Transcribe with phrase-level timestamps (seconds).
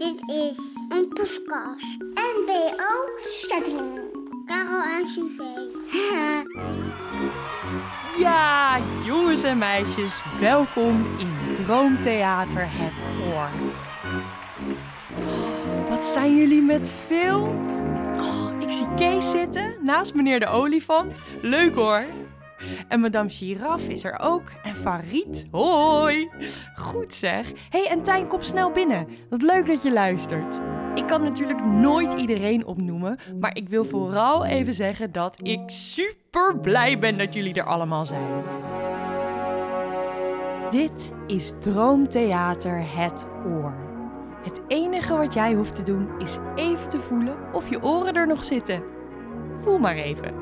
[0.00, 1.98] Dit is een podcast.
[2.14, 3.76] NBO Study.
[4.46, 5.68] Karel en Suzanne.
[8.18, 13.48] Ja, jongens en meisjes, welkom in Droomtheater Het Oor.
[15.88, 17.40] Wat zijn jullie met veel?
[18.18, 21.20] Oh, ik zie Kees zitten naast meneer de olifant.
[21.42, 22.04] Leuk hoor.
[22.88, 24.42] En madame Giraffe is er ook.
[24.62, 26.28] En Farid, hoi.
[26.74, 27.52] Goed zeg.
[27.70, 29.06] hey, en Tijn, kom snel binnen.
[29.30, 30.60] Wat leuk dat je luistert.
[30.94, 36.58] Ik kan natuurlijk nooit iedereen opnoemen, maar ik wil vooral even zeggen dat ik super
[36.58, 38.42] blij ben dat jullie er allemaal zijn.
[40.70, 43.74] Dit is Droomtheater Het Oor.
[44.42, 48.26] Het enige wat jij hoeft te doen is even te voelen of je oren er
[48.26, 48.82] nog zitten.
[49.56, 50.34] Voel maar even.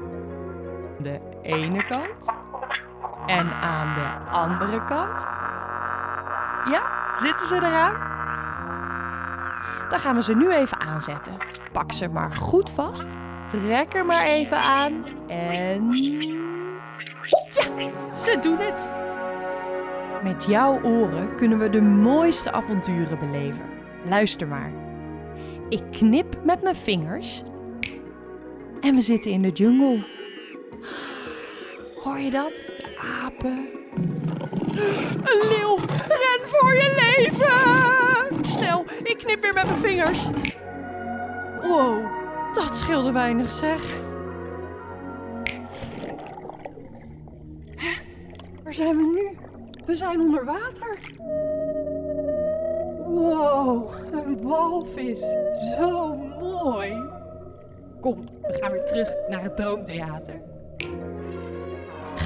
[1.02, 2.34] De ene kant
[3.26, 5.26] en aan de andere kant.
[6.70, 6.82] Ja,
[7.14, 8.16] zitten ze eraan?
[9.88, 11.36] Dan gaan we ze nu even aanzetten.
[11.72, 13.06] Pak ze maar goed vast.
[13.46, 15.04] Trek er maar even aan.
[15.28, 15.96] En.
[17.26, 18.90] Ja, ze doen het.
[20.22, 23.64] Met jouw oren kunnen we de mooiste avonturen beleven.
[24.04, 24.72] Luister maar.
[25.68, 27.42] Ik knip met mijn vingers.
[28.80, 30.04] En we zitten in de jungle.
[32.08, 32.52] Hoor je dat?
[32.52, 33.68] De apen.
[35.22, 35.76] Een leeuw!
[36.08, 38.44] Ren voor je leven!
[38.44, 40.26] Snel, ik knip weer met mijn vingers.
[41.60, 42.04] Wow,
[42.54, 43.96] dat scheelde weinig zeg.
[48.64, 49.38] Waar zijn we nu?
[49.86, 50.98] We zijn onder water.
[53.06, 55.20] Wow, een walvis.
[55.76, 56.92] Zo mooi.
[58.00, 60.40] Kom, we gaan weer terug naar het droomtheater.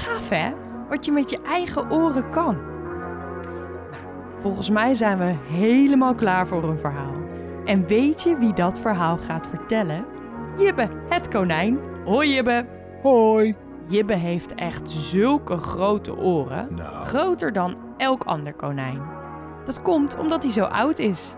[0.03, 0.51] Gaaf hè?
[0.89, 2.55] Wat je met je eigen oren kan.
[3.91, 4.05] Nou,
[4.39, 7.13] volgens mij zijn we helemaal klaar voor een verhaal.
[7.65, 10.05] En weet je wie dat verhaal gaat vertellen?
[10.57, 11.79] Jibbe, het konijn.
[12.05, 12.65] Hoi Jibbe.
[13.01, 13.55] Hoi.
[13.85, 16.67] Jibbe heeft echt zulke grote oren.
[16.75, 17.05] Nou.
[17.05, 19.01] Groter dan elk ander konijn.
[19.65, 21.33] Dat komt omdat hij zo oud is.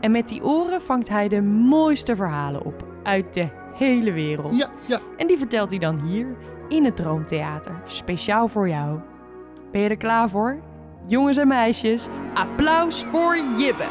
[0.00, 4.56] En met die oren vangt hij de mooiste verhalen op uit de hele wereld.
[4.56, 4.98] Ja, ja.
[5.16, 6.26] En die vertelt hij dan hier
[6.68, 9.00] in het Droomtheater, speciaal voor jou.
[9.70, 10.62] Ben je er klaar voor?
[11.06, 13.86] Jongens en meisjes, applaus voor Jibbe.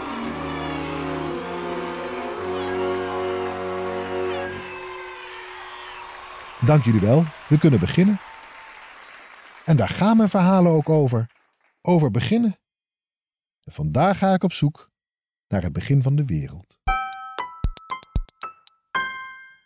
[6.66, 7.24] Dank jullie wel.
[7.50, 8.18] We kunnen beginnen.
[9.66, 11.30] En daar gaan mijn verhalen ook over.
[11.82, 12.60] Over beginnen.
[13.64, 14.90] En vandaag ga ik op zoek
[15.48, 16.80] naar het begin van de wereld.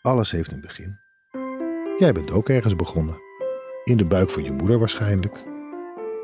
[0.02, 1.01] Alles heeft een begin.
[2.02, 3.22] Jij bent ook ergens begonnen.
[3.84, 5.44] In de buik van je moeder waarschijnlijk.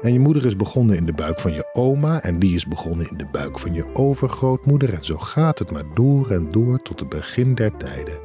[0.01, 3.09] En je moeder is begonnen in de buik van je oma en die is begonnen
[3.09, 6.99] in de buik van je overgrootmoeder en zo gaat het maar door en door tot
[6.99, 8.19] het begin der tijden.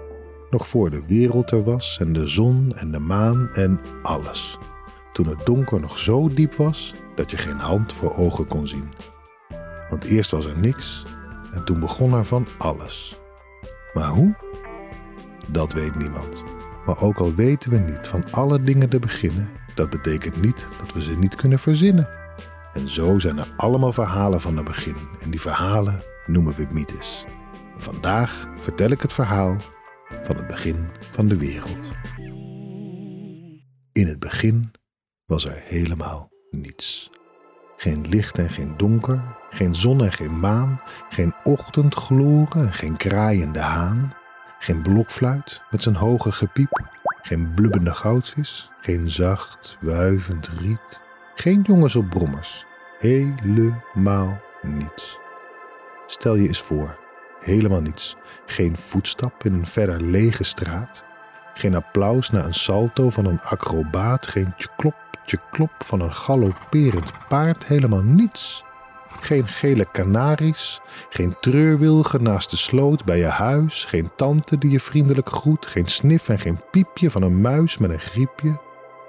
[0.50, 4.58] Nog voor de wereld er was en de zon en de maan en alles.
[5.12, 8.92] Toen het donker nog zo diep was dat je geen hand voor ogen kon zien.
[9.88, 11.04] Want eerst was er niks
[11.52, 13.20] en toen begon er van alles.
[13.92, 14.34] Maar hoe?
[15.48, 16.61] Dat weet niemand.
[16.84, 20.92] Maar ook al weten we niet van alle dingen te beginnen, dat betekent niet dat
[20.92, 22.08] we ze niet kunnen verzinnen.
[22.72, 27.24] En zo zijn er allemaal verhalen van het begin en die verhalen noemen we mythes.
[27.76, 29.56] Vandaag vertel ik het verhaal
[30.22, 31.90] van het begin van de wereld.
[33.92, 34.70] In het begin
[35.26, 37.10] was er helemaal niets.
[37.76, 43.58] Geen licht en geen donker, geen zon en geen maan, geen ochtendgloren en geen kraaiende
[43.58, 44.12] haan,
[44.62, 46.80] geen blokfluit met zijn hoge gepiep,
[47.22, 51.00] geen blubbende goudvis, geen zacht, wuivend riet,
[51.34, 52.66] geen jongens op brommers,
[52.98, 55.18] helemaal niets.
[56.06, 56.98] Stel je eens voor,
[57.40, 61.04] helemaal niets, geen voetstap in een verder lege straat,
[61.54, 67.66] geen applaus na een salto van een acrobaat, geen tjeklop, tjeklop van een galopperend paard,
[67.66, 68.64] helemaal niets.
[69.20, 74.80] Geen gele kanaries, geen treurwilgen naast de sloot bij je huis, geen tante die je
[74.80, 78.60] vriendelijk groet, geen snif en geen piepje van een muis met een griepje.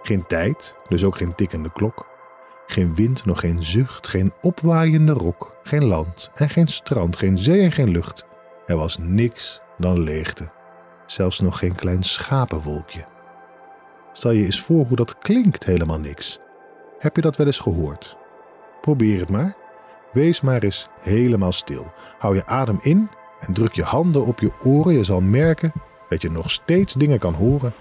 [0.03, 2.05] Geen tijd, dus ook geen tikkende klok.
[2.67, 7.61] Geen wind, nog geen zucht, geen opwaaiende rok, geen land en geen strand, geen zee
[7.61, 8.25] en geen lucht.
[8.65, 10.49] Er was niks dan leegte,
[11.05, 13.05] zelfs nog geen klein schapenwolkje.
[14.13, 16.39] Stel je eens voor hoe dat klinkt, helemaal niks.
[16.99, 18.17] Heb je dat wel eens gehoord?
[18.81, 19.55] Probeer het maar.
[20.13, 21.91] Wees maar eens helemaal stil.
[22.19, 24.93] Hou je adem in en druk je handen op je oren.
[24.93, 25.71] Je zal merken
[26.09, 27.73] dat je nog steeds dingen kan horen.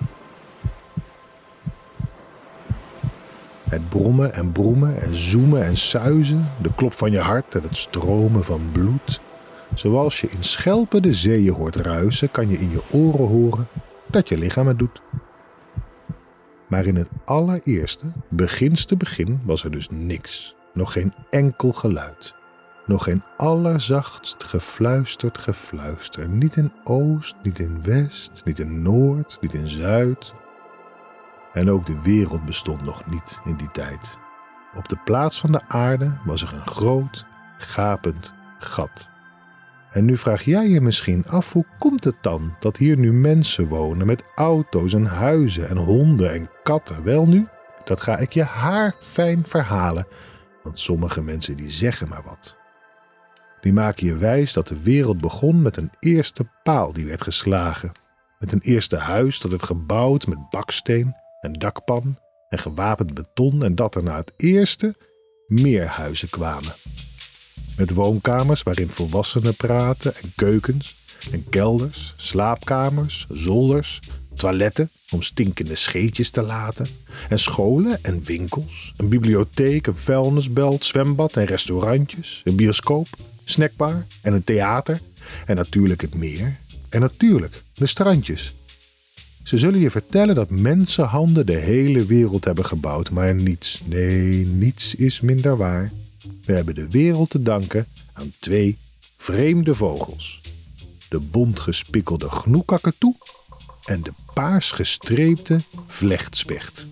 [3.68, 7.76] Het brommen en broemen en zoemen en suizen, de klop van je hart en het
[7.76, 9.20] stromen van bloed,
[9.74, 13.68] Zoals je in schelpen zeeën hoort ruisen, kan je in je oren horen
[14.06, 15.00] dat je lichaam het doet.
[16.66, 20.54] Maar in het allereerste, beginste begin, was er dus niks.
[20.72, 22.34] Nog geen enkel geluid.
[22.86, 26.28] Nog geen allerzachtst gefluisterd gefluister.
[26.28, 30.32] Niet in oost, niet in west, niet in noord, niet in zuid.
[31.52, 34.18] En ook de wereld bestond nog niet in die tijd.
[34.74, 37.24] Op de plaats van de aarde was er een groot,
[37.58, 39.08] gapend gat.
[39.90, 43.66] En nu vraag jij je misschien af hoe komt het dan dat hier nu mensen
[43.66, 47.04] wonen met auto's en huizen en honden en katten?
[47.04, 47.46] Wel nu,
[47.84, 50.06] dat ga ik je haar fijn verhalen,
[50.62, 52.56] want sommige mensen die zeggen maar wat.
[53.60, 57.92] Die maken je wijs dat de wereld begon met een eerste paal die werd geslagen,
[58.38, 62.18] met een eerste huis dat werd gebouwd met baksteen en dakpan
[62.48, 64.94] en gewapend beton en dat er na het eerste
[65.46, 66.72] meer huizen kwamen.
[67.76, 70.96] Met woonkamers waarin volwassenen praten en keukens
[71.32, 74.00] en kelders, slaapkamers, zolders,
[74.34, 76.86] toiletten om stinkende scheetjes te laten
[77.28, 83.08] en scholen en winkels, een bibliotheek, een vuilnisbelt, zwembad en restaurantjes, een bioscoop,
[83.44, 85.00] snackbar en een theater
[85.46, 86.56] en natuurlijk het meer
[86.88, 88.54] en natuurlijk de strandjes.
[89.42, 94.94] Ze zullen je vertellen dat mensenhanden de hele wereld hebben gebouwd, maar niets, nee, niets
[94.94, 95.92] is minder waar.
[96.44, 98.78] We hebben de wereld te danken aan twee
[99.16, 100.40] vreemde vogels.
[101.08, 103.14] De bontgespikkelde gnoekakatoe
[103.84, 106.86] en de paars gestreepte vlechtspecht.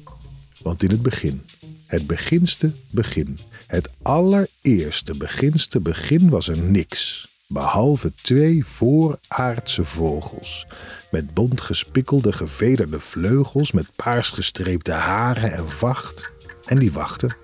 [0.63, 1.45] Want in het begin,
[1.87, 7.29] het beginste begin, het allereerste beginste begin was er niks.
[7.47, 10.67] Behalve twee vooraardse vogels,
[11.11, 16.33] met bontgespikkelde gevederde vleugels, met paars gestreepte haren en vacht.
[16.65, 17.37] En die wachten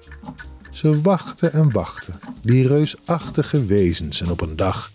[0.76, 4.92] ze wachten en wachten, die reusachtige wezens, en op een dag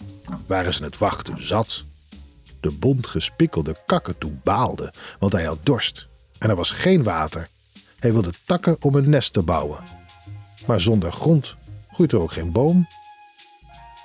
[0.48, 1.84] waren ze het wachten zat.
[2.62, 7.48] De bont gespikkelde kakatoe baalde, want hij had dorst en er was geen water.
[8.00, 9.80] Hij wilde takken om een nest te bouwen.
[10.66, 11.56] Maar zonder grond
[11.92, 12.88] groeit er ook geen boom.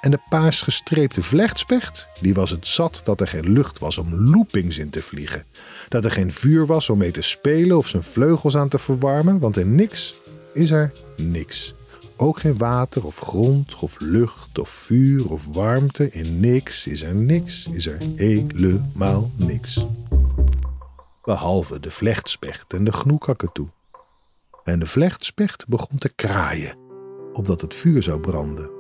[0.01, 4.15] En de paars gestreepte vlechtspecht, die was het zat dat er geen lucht was om
[4.15, 5.45] loopings in te vliegen.
[5.89, 9.39] Dat er geen vuur was om mee te spelen of zijn vleugels aan te verwarmen,
[9.39, 10.15] want in niks
[10.55, 11.75] is er niks.
[12.19, 16.11] Ook geen water of grond of lucht of vuur of warmte.
[16.11, 19.87] In niks is er niks, is er helemaal niks.
[21.23, 23.67] Behalve de vlechtspecht en de gnoekakatoe.
[24.65, 26.77] En de vlechtspecht begon te kraaien,
[27.33, 28.71] opdat het vuur zou branden.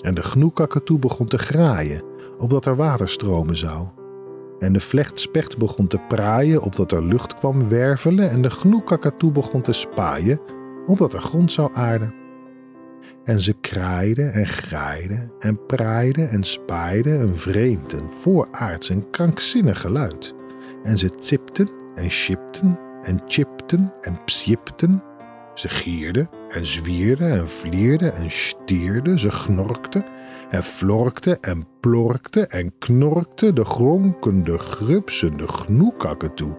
[0.00, 2.02] En de gnoekakatoe begon te graaien,
[2.38, 3.86] opdat er water stromen zou.
[4.58, 8.30] En de vlechtspecht begon te praaien, opdat er lucht kwam wervelen.
[8.30, 10.40] En de gnoekakatoe begon te spaaien,
[10.86, 12.23] opdat er grond zou aarden.
[13.24, 19.80] En ze kraaiden en graaiden en praaiden en spaaiden een vreemd en vooraards en krankzinnig
[19.80, 20.34] geluid.
[20.82, 25.02] En ze tipten en chipten en chipten en psjipten.
[25.54, 29.18] Ze gierden en zwierden en vlierden en stierden.
[29.18, 30.04] Ze gnorkten
[30.50, 36.56] en florkten en plorkten en knorkten de gronkende, grupsende gnoekakken toe.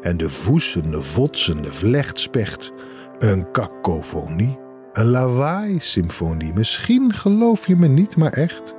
[0.00, 2.72] En de voesende, votsende vlechtspecht
[3.18, 4.58] een kakofonie,
[4.98, 6.52] een lawaai-symfonie.
[6.54, 8.74] Misschien geloof je me niet, maar echt.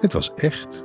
[0.00, 0.84] Het was echt.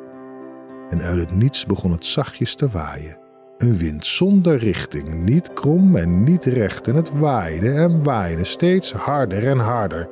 [0.89, 3.17] En uit het niets begon het zachtjes te waaien.
[3.57, 6.87] Een wind zonder richting, niet krom en niet recht.
[6.87, 10.09] En het waaide en waaide steeds harder en harder.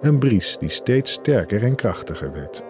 [0.00, 2.62] Een bries die steeds sterker en krachtiger werd.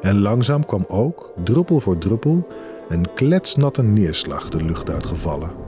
[0.00, 2.46] En langzaam kwam ook, druppel voor druppel,
[2.88, 5.65] een kletsnatte neerslag de lucht uitgevallen.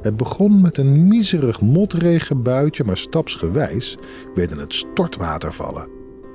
[0.00, 3.98] Het begon met een miserig motregenbuitje, maar stapsgewijs
[4.34, 5.88] werden het stortwatervallen.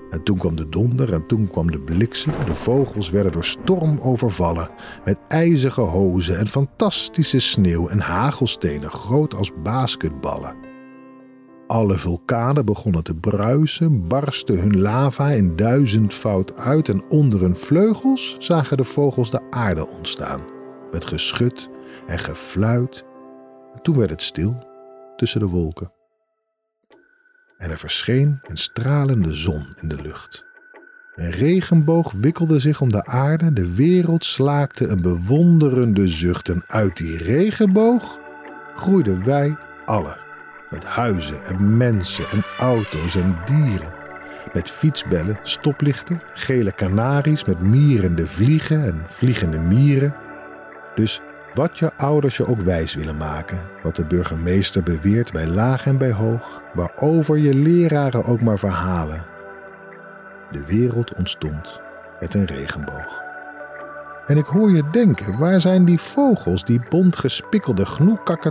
[0.09, 2.33] En toen kwam de donder en toen kwam de bliksem.
[2.45, 4.69] De vogels werden door storm overvallen,
[5.05, 10.55] met ijzige hozen en fantastische sneeuw en hagelstenen groot als basketballen.
[11.67, 18.35] Alle vulkanen begonnen te bruisen, barsten hun lava in duizendvoud uit en onder hun vleugels
[18.39, 20.41] zagen de vogels de aarde ontstaan,
[20.91, 21.69] met geschut
[22.07, 23.05] en gefluit
[23.81, 24.67] toen werd het stil
[25.15, 25.91] tussen de wolken.
[27.57, 30.45] En er verscheen een stralende zon in de lucht.
[31.15, 36.97] Een regenboog wikkelde zich om de aarde, de wereld slaakte een bewonderende zucht en uit
[36.97, 38.19] die regenboog
[38.75, 40.17] groeiden wij allen.
[40.69, 43.93] Met huizen en mensen en auto's en dieren.
[44.53, 50.15] Met fietsbellen, stoplichten, gele kanaries met mierende vliegen en vliegende mieren.
[50.95, 51.21] Dus
[51.53, 55.97] wat je ouders je ook wijs willen maken, wat de burgemeester beweert bij laag en
[55.97, 59.25] bij hoog, waarover je leraren ook maar verhalen.
[60.51, 61.81] De wereld ontstond
[62.19, 63.21] met een regenboog.
[64.25, 67.85] En ik hoor je denken, waar zijn die vogels, die bont gespikkelde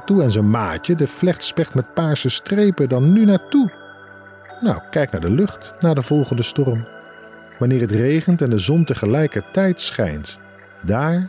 [0.06, 3.72] en zijn maatje, de vlechtspecht met paarse strepen, dan nu naartoe?
[4.60, 6.86] Nou, kijk naar de lucht, naar de volgende storm.
[7.58, 10.38] Wanneer het regent en de zon tegelijkertijd schijnt,
[10.82, 11.28] daar,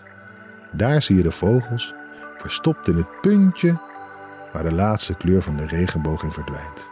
[0.73, 1.93] daar zie je de vogels,
[2.35, 3.77] verstopt in het puntje
[4.51, 6.91] waar de laatste kleur van de regenboog in verdwijnt.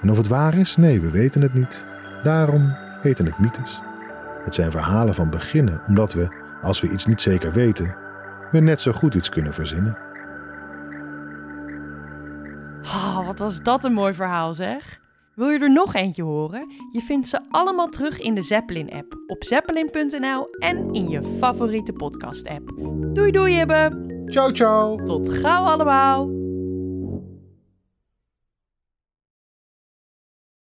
[0.00, 0.76] En of het waar is?
[0.76, 1.84] Nee, we weten het niet.
[2.22, 3.80] Daarom heten het mythes.
[4.44, 6.28] Het zijn verhalen van beginnen, omdat we,
[6.62, 7.96] als we iets niet zeker weten,
[8.50, 9.98] we net zo goed iets kunnen verzinnen.
[12.82, 15.00] Oh, wat was dat een mooi verhaal zeg.
[15.38, 16.66] Wil je er nog eentje horen?
[16.90, 22.72] Je vindt ze allemaal terug in de Zeppelin-app, op zeppelin.nl en in je favoriete podcast-app.
[23.12, 24.06] Doei doei hebben!
[24.26, 24.96] Ciao, ciao!
[24.96, 26.37] Tot gauw allemaal!